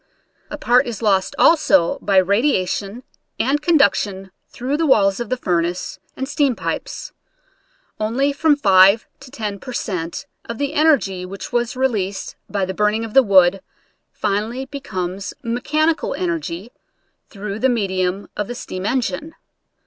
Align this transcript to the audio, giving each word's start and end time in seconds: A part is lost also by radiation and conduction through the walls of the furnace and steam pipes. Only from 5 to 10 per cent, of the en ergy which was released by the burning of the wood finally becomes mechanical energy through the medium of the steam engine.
A 0.49 0.57
part 0.57 0.87
is 0.87 1.03
lost 1.03 1.35
also 1.37 1.99
by 2.01 2.17
radiation 2.17 3.03
and 3.39 3.61
conduction 3.61 4.31
through 4.49 4.75
the 4.75 4.87
walls 4.87 5.19
of 5.19 5.29
the 5.29 5.37
furnace 5.37 5.99
and 6.17 6.27
steam 6.27 6.55
pipes. 6.55 7.13
Only 7.99 8.33
from 8.33 8.55
5 8.55 9.05
to 9.19 9.29
10 9.29 9.59
per 9.59 9.71
cent, 9.73 10.25
of 10.45 10.57
the 10.57 10.73
en 10.73 10.87
ergy 10.87 11.23
which 11.27 11.51
was 11.53 11.75
released 11.75 12.35
by 12.49 12.65
the 12.65 12.73
burning 12.73 13.05
of 13.05 13.13
the 13.13 13.21
wood 13.21 13.61
finally 14.11 14.65
becomes 14.65 15.35
mechanical 15.43 16.15
energy 16.15 16.71
through 17.29 17.59
the 17.59 17.69
medium 17.69 18.27
of 18.35 18.47
the 18.47 18.55
steam 18.55 18.87
engine. 18.87 19.35